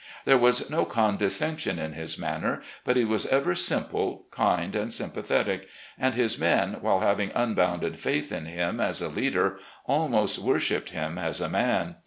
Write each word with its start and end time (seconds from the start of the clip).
There 0.25 0.35
was 0.35 0.67
no 0.67 0.83
condescension 0.83 1.77
in 1.77 1.93
his 1.93 2.17
manner, 2.17 2.61
but 2.83 2.97
he 2.97 3.05
was 3.05 3.27
ever 3.27 3.53
simple, 3.53 4.25
kind, 4.31 4.75
and 4.75 4.89
sjmipathetic, 4.89 5.65
and 5.95 6.15
his 6.15 6.39
men, 6.39 6.77
while 6.81 7.01
having 7.01 7.31
unbounded 7.35 7.99
faith 7.99 8.31
in 8.31 8.45
liim 8.47 8.81
as 8.83 8.99
a 8.99 9.09
leader, 9.09 9.59
almost 9.85 10.39
wor 10.39 10.57
shipped 10.57 10.89
him 10.89 11.19
as 11.19 11.39
a 11.39 11.49
man. 11.49 11.97